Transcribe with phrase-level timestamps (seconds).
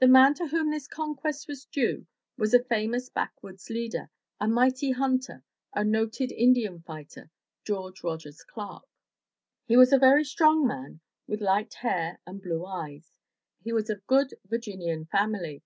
[0.00, 2.06] The man to whom this conquest was due
[2.36, 7.30] was a famous back woods leader, a mighty hunter, a noted Indian fighter,
[7.64, 8.84] George Rogers Clark.
[9.64, 13.10] He was a very strong man, with light hair and blue eyes.
[13.64, 15.62] He was of good Virginian family.